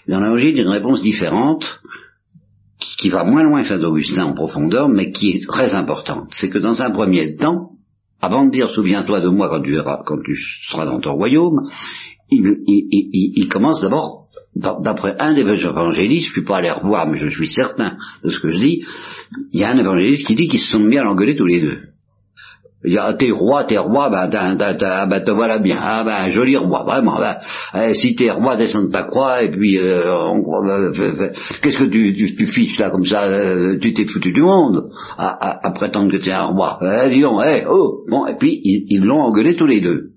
Dans 0.08 0.20
l'évangile, 0.20 0.50
il 0.50 0.58
y 0.58 0.60
a 0.60 0.64
une 0.64 0.70
réponse 0.70 1.02
différente, 1.02 1.80
qui, 3.00 3.10
va 3.10 3.24
moins 3.24 3.44
loin 3.44 3.62
que 3.62 3.68
Saint 3.68 3.84
Augustin 3.84 4.26
en 4.26 4.34
profondeur, 4.34 4.90
mais 4.90 5.12
qui 5.12 5.32
est 5.32 5.48
très 5.48 5.74
importante. 5.74 6.30
C'est 6.32 6.50
que 6.50 6.58
dans 6.58 6.80
un 6.82 6.92
premier 6.92 7.36
temps, 7.36 7.72
avant 8.22 8.46
de 8.46 8.52
dire 8.52 8.70
souviens-toi 8.72 9.22
de 9.22 9.30
moi 9.30 9.50
quand 9.50 9.62
tu, 9.62 9.78
quand 10.06 10.18
tu 10.24 10.38
seras 10.70 10.86
dans 10.86 11.00
ton 11.00 11.14
royaume, 11.14 11.70
il, 12.32 12.58
il 12.68 13.50
commence 13.50 13.82
d'abord 13.82 14.28
d'après 14.56 15.16
un 15.20 15.34
des 15.34 15.42
évangélistes, 15.42 16.26
je 16.26 16.32
ne 16.32 16.34
suis 16.34 16.44
pas 16.44 16.58
allé 16.58 16.72
revoir, 16.72 17.08
mais 17.08 17.18
je 17.18 17.30
suis 17.30 17.48
certain 17.48 17.98
de 18.24 18.30
ce 18.30 18.40
que 18.40 18.52
je 18.52 18.60
dis, 18.60 18.84
il 19.54 19.60
y 19.60 19.64
a 19.64 19.70
un 19.70 19.78
évangéliste 19.78 20.28
qui 20.28 20.36
dit 20.36 20.48
qu'ils 20.48 20.60
se 20.60 20.72
sont 20.72 20.84
bien 20.84 21.06
engueulés 21.06 21.36
tous 21.36 21.46
les 21.46 21.62
deux. 21.62 21.80
Il 22.86 22.94
y 22.94 22.98
a 22.98 23.14
t'es 23.14 23.32
roi, 23.32 23.66
t'es 23.66 23.78
roi, 23.78 24.10
ben, 24.10 24.30
ben 24.30 24.58
te 24.58 25.32
voilà 25.32 25.60
bien, 25.60 25.78
ah 25.82 26.04
ben 26.06 26.32
joli 26.32 26.56
roi, 26.56 26.84
vraiment. 26.84 27.20
Ben, 27.20 27.38
eh, 27.76 27.94
si 27.94 28.16
t'es 28.16 28.32
roi, 28.32 28.56
descends 28.56 28.84
de 28.84 28.92
ta 28.92 29.04
croix 29.04 29.44
et 29.44 29.52
puis 29.52 29.78
euh, 29.78 30.06
ben, 30.66 31.32
qu'est-ce 31.62 31.78
que 31.78 31.90
tu, 31.90 32.36
tu, 32.38 32.48
fiches 32.48 32.80
là 32.80 32.90
comme 32.90 33.04
ça 33.04 33.26
euh, 33.26 33.78
Tu 33.82 33.94
t'es 33.94 34.06
foutu 34.06 34.32
du 34.32 34.42
monde 34.42 34.92
à, 35.18 35.72
prétendre 35.76 36.10
que 36.12 36.18
t'es 36.18 36.32
un 36.32 36.46
roi. 36.46 36.80
Eh, 36.82 37.10
dis 37.10 37.22
donc, 37.22 37.42
eh, 37.46 37.66
oh, 37.70 38.06
bon 38.10 38.26
et 38.28 38.36
puis 38.38 38.62
ils 38.64 39.04
l'ont 39.04 39.24
engueulé 39.24 39.56
tous 39.56 39.68
les 39.68 39.82
deux, 39.82 40.12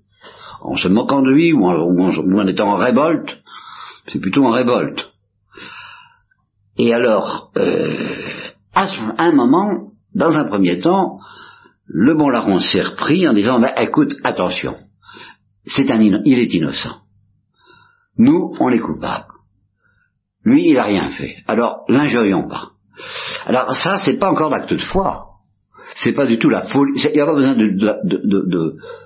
en 0.61 0.75
se 0.75 0.87
moquant 0.87 1.21
de 1.21 1.31
lui 1.31 1.51
ou 1.51 1.65
en, 1.65 1.75
ou 1.75 2.39
en 2.39 2.47
étant 2.47 2.71
en 2.71 2.77
révolte 2.77 3.43
c'est 4.07 4.19
plutôt 4.19 4.45
en 4.45 4.51
révolte. 4.51 5.11
Et 6.77 6.93
alors, 6.93 7.51
euh, 7.57 7.95
à 8.73 8.87
un 9.17 9.31
moment, 9.31 9.91
dans 10.15 10.31
un 10.37 10.45
premier 10.45 10.79
temps, 10.79 11.19
le 11.85 12.15
bon 12.15 12.29
larron 12.29 12.59
s'est 12.59 12.81
repris 12.81 13.27
en 13.27 13.33
disant, 13.33 13.59
bah, 13.59 13.73
écoute, 13.77 14.13
attention, 14.23 14.75
c'est 15.65 15.89
un 15.91 16.01
il 16.01 16.39
est 16.39 16.53
innocent. 16.53 17.01
Nous, 18.17 18.55
on 18.59 18.69
est 18.69 18.79
coupables. 18.79 19.25
Lui, 20.45 20.69
il 20.69 20.75
n'a 20.75 20.83
rien 20.83 21.09
fait. 21.09 21.37
Alors, 21.47 21.85
l'injurions 21.87 22.47
pas. 22.47 22.71
Alors 23.45 23.73
ça, 23.73 23.95
c'est 23.97 24.17
pas 24.17 24.29
encore 24.29 24.49
l'acte 24.49 24.71
de 24.71 24.77
foi 24.77 25.33
c'est 25.95 26.13
pas 26.13 26.25
du 26.25 26.37
tout 26.37 26.49
la 26.49 26.61
folie. 26.61 26.93
Il 26.95 27.13
n'y 27.13 27.21
a 27.21 27.25
pas 27.25 27.35
besoin 27.35 27.55
de, 27.55 27.67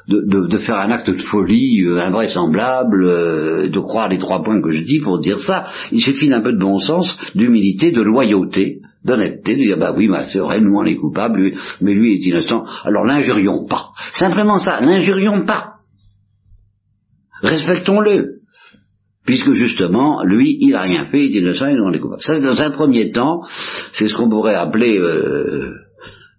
de, 0.07 0.47
de, 0.47 0.57
faire 0.59 0.79
un 0.79 0.91
acte 0.91 1.09
de 1.09 1.21
folie 1.21 1.83
euh, 1.83 1.99
invraisemblable, 1.99 3.05
euh, 3.05 3.69
de 3.69 3.79
croire 3.79 4.07
les 4.07 4.17
trois 4.17 4.43
points 4.43 4.61
que 4.61 4.71
je 4.71 4.81
dis 4.81 4.99
pour 4.99 5.19
dire 5.19 5.39
ça. 5.39 5.65
Il 5.91 6.01
suffit 6.01 6.29
d'un 6.29 6.41
peu 6.41 6.53
de 6.53 6.59
bon 6.59 6.79
sens, 6.79 7.17
d'humilité, 7.35 7.91
de 7.91 8.01
loyauté, 8.01 8.79
d'honnêteté, 9.07 9.55
de 9.55 9.61
dire 9.61 9.77
bah 9.77 9.93
oui, 9.95 10.07
bah, 10.07 10.25
c'est 10.29 10.39
vrai, 10.39 10.59
nous 10.59 10.75
on 10.75 10.83
est 10.83 10.97
coupables, 10.97 11.51
mais 11.81 11.93
lui 11.93 12.15
est 12.15 12.27
innocent. 12.27 12.65
Alors 12.83 13.05
l'injurions 13.05 13.65
pas. 13.65 13.89
Simplement 14.13 14.57
ça, 14.57 14.81
n'injurions 14.81 15.45
pas. 15.45 15.75
Respectons-le 17.41 18.37
puisque 19.25 19.53
justement, 19.53 20.23
lui, 20.23 20.57
il 20.61 20.71
n'a 20.71 20.81
rien 20.81 21.05
fait, 21.07 21.25
il 21.25 21.35
est 21.35 21.39
innocent, 21.41 21.67
on 21.67 21.91
est 21.91 21.99
coupables. 21.99 22.21
Ça, 22.21 22.39
dans 22.39 22.61
un 22.61 22.71
premier 22.71 23.11
temps, 23.11 23.41
c'est 23.91 24.07
ce 24.07 24.15
qu'on 24.15 24.29
pourrait 24.29 24.55
appeler 24.55 24.97
euh, 24.97 25.73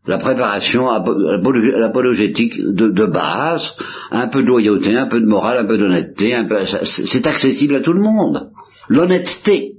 la 0.07 0.19
préparation 0.19 0.87
l'apologétique 0.87 2.59
de, 2.59 2.89
de, 2.89 3.05
base, 3.05 3.75
un 4.11 4.29
peu 4.29 4.43
de 4.43 4.49
loyauté, 4.49 4.97
un 4.97 5.07
peu 5.07 5.21
de 5.21 5.27
morale, 5.27 5.59
un 5.59 5.67
peu 5.67 5.77
d'honnêteté, 5.77 6.35
c'est 6.83 7.27
accessible 7.27 7.77
à 7.77 7.83
tout 7.83 7.93
le 7.93 8.01
monde. 8.01 8.49
L'honnêteté, 8.89 9.75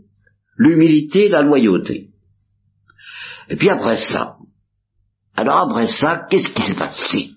l'humilité, 0.57 1.29
la 1.29 1.41
loyauté. 1.41 2.08
Et 3.49 3.55
puis 3.55 3.69
après 3.69 3.97
ça, 3.97 4.35
alors 5.35 5.69
après 5.69 5.87
ça, 5.87 6.25
qu'est-ce 6.29 6.53
qui 6.53 6.63
s'est 6.63 6.75
passé? 6.75 7.29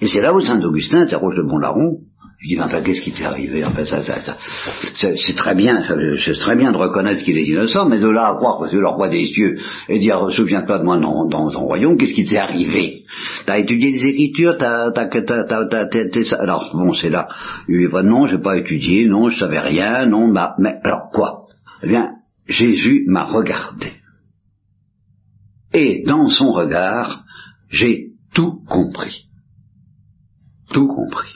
Et 0.00 0.08
c'est 0.08 0.20
là 0.20 0.34
où 0.34 0.40
Saint 0.40 0.60
Augustin 0.62 1.02
interroge 1.02 1.34
le 1.36 1.46
bon 1.46 1.58
larron, 1.58 1.98
je 2.38 2.48
dis, 2.48 2.60
enfin, 2.60 2.82
qu'est-ce 2.82 3.00
qui 3.00 3.12
t'est 3.12 3.24
arrivé? 3.24 3.64
Enfin, 3.64 3.86
ça, 3.86 4.04
ça, 4.04 4.20
ça 4.20 4.36
c'est 4.94 5.34
très 5.34 5.54
bien, 5.54 5.82
c'est 6.18 6.34
très 6.34 6.54
bien 6.54 6.70
de 6.70 6.76
reconnaître 6.76 7.24
qu'il 7.24 7.38
est 7.38 7.46
innocent, 7.46 7.88
mais 7.88 7.98
de 7.98 8.08
là 8.08 8.28
à 8.28 8.34
croire 8.34 8.60
que 8.60 8.68
c'est 8.68 8.76
le 8.76 8.88
roi 8.88 9.08
des 9.08 9.26
cieux 9.26 9.58
et 9.88 9.98
dire, 9.98 10.30
souviens-toi 10.30 10.80
de 10.80 10.84
moi 10.84 10.98
dans, 10.98 11.26
dans 11.26 11.50
ton 11.50 11.60
royaume, 11.60 11.96
qu'est-ce 11.96 12.12
qui 12.12 12.26
t'est 12.26 12.36
arrivé? 12.36 13.04
T'as 13.46 13.58
étudié 13.58 13.90
les 13.90 14.06
Écritures, 14.06 14.56
t'as, 14.58 14.90
t'as, 14.92 15.08
t'as, 15.08 15.66
t'as, 15.66 16.36
alors 16.38 16.70
bon, 16.74 16.92
c'est 16.92 17.08
là. 17.08 17.26
Il 17.68 17.88
dit, 17.88 18.06
non, 18.06 18.26
j'ai 18.26 18.38
pas 18.38 18.58
étudié, 18.58 19.06
non, 19.06 19.30
je 19.30 19.38
savais 19.38 19.60
rien, 19.60 20.04
non, 20.04 20.28
bah, 20.28 20.54
mais 20.58 20.74
alors 20.84 21.08
quoi? 21.10 21.46
Eh 21.82 21.88
bien, 21.88 22.10
Jésus 22.48 23.04
m'a 23.08 23.24
regardé. 23.24 23.94
Et 25.76 26.02
dans 26.06 26.28
son 26.28 26.52
regard, 26.52 27.22
j'ai 27.68 28.12
tout 28.32 28.62
compris. 28.66 29.26
Tout 30.72 30.88
compris. 30.88 31.34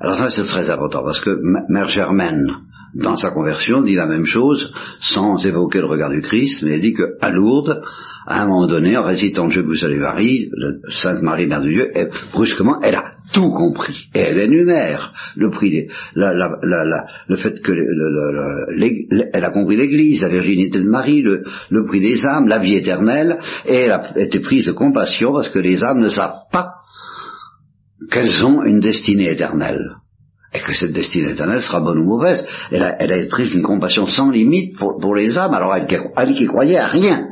Alors 0.00 0.16
ça 0.16 0.30
c'est 0.30 0.46
très 0.46 0.70
important 0.70 1.02
parce 1.02 1.20
que 1.20 1.36
Mère 1.68 1.88
Germaine, 1.88 2.46
dans 2.94 3.16
sa 3.16 3.32
conversion, 3.32 3.82
dit 3.82 3.96
la 3.96 4.06
même 4.06 4.26
chose 4.26 4.72
sans 5.00 5.44
évoquer 5.44 5.80
le 5.80 5.86
regard 5.86 6.10
du 6.10 6.20
Christ, 6.20 6.62
mais 6.62 6.74
elle 6.74 6.82
dit 6.82 6.92
que 6.92 7.16
à 7.20 7.30
Lourdes, 7.30 7.82
à 8.28 8.44
un 8.44 8.46
moment 8.46 8.68
donné, 8.68 8.96
en 8.96 9.02
récitant 9.02 9.50
Je 9.50 9.60
vous 9.60 9.74
salue 9.74 10.00
Marie, 10.00 10.48
Sainte 11.02 11.20
Marie 11.20 11.48
Mère 11.48 11.62
de 11.62 11.70
Dieu, 11.70 11.90
elle, 11.94 12.12
brusquement, 12.32 12.80
elle 12.80 12.94
a 12.94 13.13
tout 13.32 13.50
compris 13.52 14.08
et 14.14 14.20
elle 14.20 14.38
énumère 14.38 15.12
le 15.34 15.50
prix 15.50 15.70
des, 15.70 15.88
le 16.14 17.36
fait 17.36 17.60
que 17.62 17.72
elle 19.32 19.44
a 19.44 19.50
compris 19.50 19.76
l'Église, 19.76 20.22
la 20.22 20.28
virginité 20.28 20.80
de 20.80 20.88
Marie, 20.88 21.22
le, 21.22 21.44
le 21.70 21.84
prix 21.86 22.00
des 22.00 22.26
âmes, 22.26 22.48
la 22.48 22.58
vie 22.58 22.74
éternelle, 22.74 23.38
et 23.66 23.74
elle 23.74 23.92
a 23.92 24.18
été 24.18 24.40
prise 24.40 24.66
de 24.66 24.72
compassion 24.72 25.32
parce 25.32 25.48
que 25.48 25.58
les 25.58 25.82
âmes 25.82 26.00
ne 26.00 26.08
savent 26.08 26.42
pas 26.52 26.74
qu'elles 28.10 28.44
ont 28.44 28.62
une 28.62 28.80
destinée 28.80 29.30
éternelle. 29.30 29.96
Et 30.52 30.60
que 30.60 30.72
cette 30.72 30.92
destinée 30.92 31.32
éternelle 31.32 31.62
sera 31.62 31.80
bonne 31.80 31.98
ou 31.98 32.04
mauvaise. 32.04 32.46
Elle 32.70 32.84
a, 32.84 32.94
elle 33.00 33.10
a 33.10 33.16
été 33.16 33.26
prise 33.26 33.50
d'une 33.50 33.62
compassion 33.62 34.06
sans 34.06 34.30
limite 34.30 34.76
pour, 34.76 35.14
les 35.14 35.36
âmes, 35.36 35.52
alors 35.52 35.74
elle, 35.74 35.86
elle 36.16 36.34
qui 36.34 36.46
croyait 36.46 36.78
à 36.78 36.86
rien. 36.86 37.26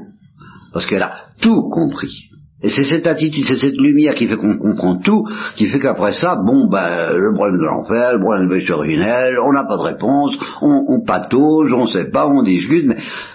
Parce 0.72 0.86
qu'elle 0.86 1.02
a 1.02 1.26
tout 1.40 1.68
compris. 1.70 2.31
Et 2.62 2.68
c'est 2.68 2.84
cette 2.84 3.08
attitude, 3.08 3.44
c'est 3.44 3.56
cette 3.56 3.76
lumière 3.76 4.14
qui 4.14 4.28
fait 4.28 4.36
qu'on 4.36 4.56
comprend 4.56 4.96
tout, 4.98 5.26
qui 5.56 5.66
fait 5.66 5.80
qu'après 5.80 6.12
ça, 6.12 6.36
bon, 6.36 6.68
ben, 6.68 7.10
le 7.16 7.34
problème 7.34 7.58
de 7.58 7.64
l'enfer, 7.64 8.12
le 8.12 8.20
problème 8.20 8.48
de 8.48 8.54
l'échec 8.54 8.76
originel, 8.76 9.36
on 9.44 9.52
n'a 9.52 9.64
pas 9.64 9.76
de 9.76 9.82
réponse, 9.82 10.38
on, 10.60 10.84
on 10.88 11.04
patauge, 11.04 11.72
on 11.72 11.86
sait 11.86 12.10
pas, 12.10 12.28
on 12.28 12.42
discute, 12.42 12.86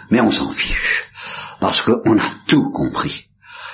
mais, 0.10 0.22
on 0.22 0.32
s'en 0.32 0.52
fiche. 0.52 1.04
Parce 1.60 1.82
qu'on 1.82 2.18
a 2.18 2.32
tout 2.48 2.72
compris. 2.72 3.26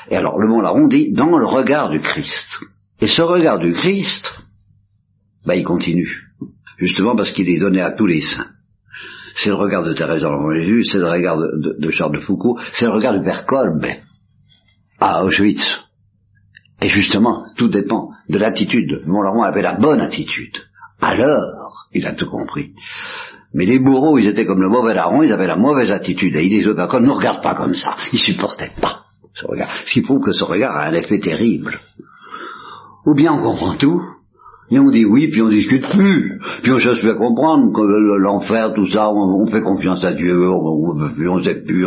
Et 0.10 0.16
alors, 0.16 0.40
le 0.40 0.48
monde 0.48 0.64
larron 0.64 0.88
dit, 0.88 1.14
dans 1.14 1.38
le 1.38 1.46
regard 1.46 1.90
du 1.90 2.00
Christ. 2.00 2.48
Et 3.00 3.08
ce 3.08 3.22
regard 3.22 3.60
du 3.60 3.74
Christ, 3.74 4.34
bah, 5.46 5.56
il 5.56 5.64
continue. 5.64 6.10
Justement 6.78 7.16
parce 7.16 7.32
qu'il 7.32 7.50
est 7.50 7.60
donné 7.60 7.82
à 7.82 7.92
tous 7.92 8.08
les 8.08 8.22
saints. 8.22 8.48
c'est 9.36 9.50
le 9.50 9.56
regard 9.56 9.84
de 9.84 9.94
Thérèse 9.94 10.22
d'Enfant 10.22 10.52
Jésus, 10.54 10.86
c'est 10.86 10.98
le 10.98 11.10
regard 11.10 11.38
de, 11.38 11.92
Charles 11.92 12.16
de 12.18 12.22
Foucault, 12.22 12.58
c'est 12.74 12.86
le 12.86 12.92
regard 12.92 13.14
de 13.14 13.24
Père 13.24 13.46
Kolb 13.46 13.86
à 15.04 15.26
Auschwitz. 15.26 15.62
Et 16.82 16.88
justement, 16.88 17.44
tout 17.58 17.68
dépend 17.68 18.10
de 18.30 18.38
l'attitude. 18.38 19.04
Mon 19.06 19.44
avait 19.44 19.62
la 19.62 19.74
bonne 19.74 20.00
attitude. 20.00 20.56
Alors, 21.02 21.88
il 21.94 22.08
a 22.08 22.16
tout 22.16 22.30
compris. 22.30 22.72
Mais 23.54 23.66
les 23.66 23.80
bourreaux, 23.80 24.18
ils 24.18 24.28
étaient 24.28 24.46
comme 24.46 24.62
le 24.62 24.70
mauvais 24.70 24.94
larron, 24.94 25.22
ils 25.24 25.34
avaient 25.34 25.48
la 25.48 25.58
mauvaise 25.58 25.92
attitude. 25.92 26.36
Et 26.38 26.48
les 26.48 26.66
autres 26.66 27.00
ne 27.00 27.06
nous 27.06 27.16
regardent 27.16 27.44
pas 27.44 27.56
comme 27.56 27.74
ça. 27.74 27.98
Ils 28.14 28.20
supportaient 28.20 28.72
pas 28.80 29.02
ce 29.34 29.46
regard. 29.46 29.74
Ce 29.86 29.94
qui 29.94 30.02
prouve 30.02 30.24
que 30.24 30.32
ce 30.32 30.46
regard 30.46 30.76
a 30.76 30.88
un 30.88 30.94
effet 30.94 31.20
terrible. 31.20 31.80
Ou 33.06 33.14
bien 33.14 33.34
on 33.34 33.44
comprend 33.44 33.76
tout, 33.76 34.02
et 34.72 34.80
on 34.80 34.90
dit 34.90 35.06
oui, 35.06 35.30
puis 35.30 35.42
on 35.42 35.50
discute 35.50 35.86
plus. 35.90 36.40
Puis 36.62 36.72
on 36.72 36.78
cherche 36.78 37.04
à 37.04 37.16
comprendre 37.16 37.74
que 37.74 37.82
l'enfer, 38.22 38.74
tout 38.74 38.88
ça, 38.88 39.12
on, 39.12 39.46
fait 39.48 39.62
confiance 39.62 40.04
à 40.06 40.14
Dieu, 40.14 40.50
on, 40.50 40.96
on, 41.30 41.44
sait 41.44 41.62
plus, 41.62 41.86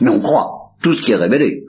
mais 0.00 0.10
on 0.10 0.20
croit 0.20 0.50
tout 0.82 0.92
ce 0.92 1.00
qui 1.00 1.12
est 1.12 1.16
révélé. 1.16 1.63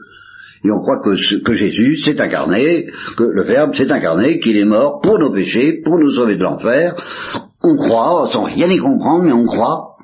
Et 0.65 0.71
on 0.71 0.79
croit 0.79 0.99
que, 0.99 1.13
Jésus 1.53 1.97
s'est 1.97 2.19
incarné, 2.19 2.87
que 3.17 3.23
le 3.23 3.43
Verbe 3.43 3.75
s'est 3.75 3.91
incarné, 3.91 4.39
qu'il 4.39 4.57
est 4.57 4.65
mort 4.65 4.99
pour 5.01 5.19
nos 5.19 5.31
péchés, 5.31 5.81
pour 5.83 5.99
nous 5.99 6.09
sauver 6.09 6.37
de 6.37 6.43
l'enfer. 6.43 6.95
On 7.61 7.75
croit, 7.75 8.27
sans 8.31 8.43
rien 8.43 8.67
y 8.67 8.77
comprendre, 8.77 9.25
mais 9.25 9.33
on 9.33 9.43
croit. 9.43 9.95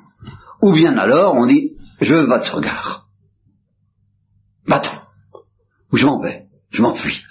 Ou 0.62 0.72
bien 0.72 0.96
alors, 0.96 1.34
on 1.34 1.46
dit, 1.46 1.72
je 2.00 2.14
de 2.14 2.42
ce 2.44 2.54
regard. 2.54 3.06
Bateau. 4.68 4.90
Ou 5.92 5.96
je 5.96 6.06
m'en 6.06 6.20
vais, 6.20 6.44
je 6.70 6.80
m'enfuis. 6.80 7.24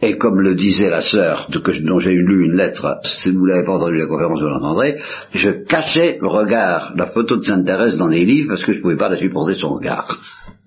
Et 0.00 0.16
comme 0.16 0.40
le 0.40 0.54
disait 0.54 0.90
la 0.90 1.00
sœur 1.00 1.48
dont 1.50 1.98
j'ai 1.98 2.10
lu 2.10 2.46
une 2.46 2.54
lettre, 2.54 3.00
si 3.02 3.32
vous 3.32 3.44
l'avez 3.46 3.64
pas 3.64 3.72
entendu 3.72 3.98
la 3.98 4.06
conférence, 4.06 4.40
vous 4.40 4.46
l'entendrez, 4.46 4.98
je 5.34 5.50
cachais 5.50 6.18
le 6.20 6.28
regard, 6.28 6.92
la 6.96 7.06
photo 7.06 7.36
de 7.36 7.42
Sainte 7.42 7.66
Thérèse 7.66 7.96
dans 7.96 8.08
des 8.08 8.24
livres 8.24 8.48
parce 8.48 8.64
que 8.64 8.72
je 8.72 8.78
ne 8.78 8.82
pouvais 8.82 8.96
pas 8.96 9.08
la 9.08 9.18
supporter 9.18 9.54
son 9.54 9.74
regard. 9.74 10.16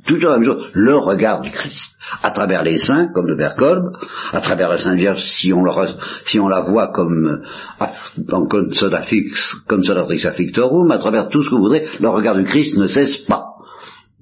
Toujours 0.05 0.31
la 0.31 0.37
même 0.37 0.45
chose, 0.45 0.69
le 0.73 0.97
regard 0.97 1.41
du 1.41 1.51
Christ. 1.51 1.95
À 2.21 2.31
travers 2.31 2.63
les 2.63 2.77
saints, 2.77 3.07
comme 3.13 3.27
le 3.27 3.37
Père 3.37 3.55
Kolb, 3.55 3.93
à 4.33 4.41
travers 4.41 4.69
la 4.69 4.77
Sainte 4.77 4.97
Vierge, 4.97 5.21
si 5.21 5.53
on, 5.53 5.63
la 5.63 6.61
voit 6.61 6.87
comme 6.87 7.41
dans 8.17 8.45
Consolatrix, 8.45 9.31
Consolatrix 9.67 10.25
Afflictorum, 10.25 10.91
à 10.91 10.97
travers 10.97 11.29
tout 11.29 11.43
ce 11.43 11.49
que 11.49 11.55
vous 11.55 11.61
voudrez, 11.61 11.87
le 12.01 12.09
regard 12.09 12.35
du 12.35 12.43
Christ 12.43 12.77
ne 12.77 12.87
cesse 12.87 13.17
pas 13.19 13.52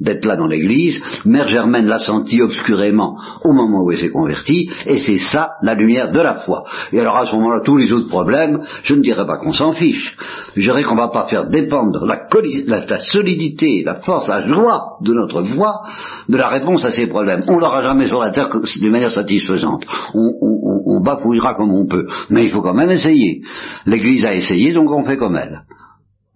d'être 0.02 0.26
là 0.26 0.36
dans 0.36 0.48
l'église, 0.48 1.02
Mère 1.26 1.48
Germaine 1.48 1.86
l'a 1.86 2.00
senti 2.00 2.42
obscurément 2.42 3.16
au 3.44 3.54
moment 3.54 3.84
où 3.84 3.92
elle 3.92 4.00
s'est 4.00 4.10
convertie, 4.10 4.70
et 4.88 4.98
c'est 4.98 5.20
ça 5.20 5.52
la 5.62 5.76
lumière 5.76 6.12
de 6.12 6.20
la 6.20 6.40
foi. 6.40 6.64
Et 6.92 7.00
alors 7.00 7.18
à 7.18 7.26
ce 7.26 7.36
moment-là, 7.36 7.62
tous 7.64 7.78
les 7.78 7.94
autres 7.94 8.10
problèmes, 8.10 8.62
je 8.84 8.96
ne 8.96 9.02
dirais 9.02 9.26
pas 9.26 9.38
qu'on 9.38 9.54
s'en 9.54 9.74
fiche, 9.74 10.16
je 10.56 10.62
dirais 10.62 10.84
qu'on 10.84 10.96
ne 10.96 11.02
va 11.02 11.10
pas 11.10 11.28
faire 11.28 11.48
dépendre 11.48 12.06
la, 12.06 13.00
solidité, 13.00 13.84
la 13.86 13.96
force, 13.96 14.28
la 14.28 14.48
joie 14.48 14.98
de 15.02 15.14
notre 15.14 15.44
foi 15.44 15.82
de 16.28 16.38
la 16.38 16.48
réponse 16.48 16.84
à 16.84 16.92
ces 16.92 17.08
problèmes. 17.08 17.42
On 17.48 17.60
l'aura 17.60 17.84
jamais 17.84 18.08
sur 18.08 18.20
la 18.20 18.32
terre 18.32 18.50
de 18.50 18.90
manière 18.90 19.12
satisfaisante. 19.12 19.86
On, 20.14 20.34
on, 20.42 20.82
on 20.86 21.02
bafouillera 21.02 21.54
comme 21.54 21.74
on 21.74 21.86
peut, 21.86 22.08
mais 22.30 22.46
il 22.46 22.52
faut 22.52 22.62
quand 22.62 22.74
même 22.74 22.92
essayer. 22.92 23.42
L'église 23.86 24.26
a 24.26 24.34
essayé, 24.34 24.74
donc 24.74 24.90
on 24.92 25.06
fait 25.06 25.18
comme 25.18 25.36
elle. 25.36 25.62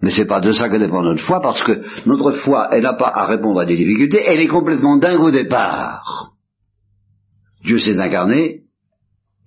Mais 0.06 0.12
c'est 0.12 0.28
pas 0.28 0.40
de 0.40 0.52
ça 0.52 0.70
que 0.70 0.78
dépend 0.78 1.02
notre 1.02 1.24
foi, 1.24 1.42
parce 1.42 1.64
que 1.64 1.82
notre 2.06 2.34
foi, 2.34 2.70
elle 2.72 2.84
n'a 2.84 2.94
pas 2.94 3.08
à 3.08 3.26
répondre 3.26 3.60
à 3.60 3.66
des 3.66 3.76
difficultés, 3.76 4.22
elle 4.24 4.40
est 4.40 4.48
complètement 4.48 4.98
dingue 4.98 5.20
au 5.20 5.32
départ. 5.32 6.34
Dieu 7.64 7.80
s'est 7.80 7.98
incarné, 7.98 8.66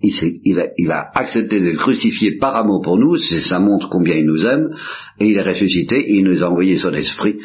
il, 0.01 0.91
a, 0.91 1.11
accepté 1.15 1.61
d'être 1.61 1.77
crucifié 1.77 2.37
par 2.39 2.57
amour 2.57 2.81
pour 2.81 2.97
nous, 2.97 3.15
ça 3.15 3.61
montre 3.61 3.87
combien 3.89 4.15
il 4.15 4.25
nous 4.25 4.45
aime, 4.45 4.75
et 5.17 5.27
il 5.27 5.37
est 5.37 5.43
ressuscité, 5.43 6.13
il 6.13 6.25
nous 6.25 6.43
a 6.43 6.49
envoyé 6.49 6.77
son 6.77 6.91
esprit 6.91 7.39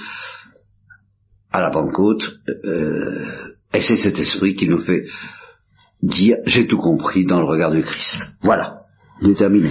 à 1.53 1.61
la 1.61 1.71
Pentecôte, 1.71 2.35
euh, 2.65 3.55
et 3.73 3.81
c'est 3.81 3.97
cet 3.97 4.19
esprit 4.19 4.57
qui 4.57 4.69
nous 4.69 4.83
fait 4.83 5.05
dire 6.03 6.39
j'ai 6.47 6.67
tout 6.67 6.79
compris 6.79 7.25
dans 7.25 7.39
le 7.39 7.47
regard 7.47 7.71
du 7.71 7.83
Christ. 7.83 8.33
Voilà, 8.43 8.81
il 9.23 9.37
terminé. 9.37 9.71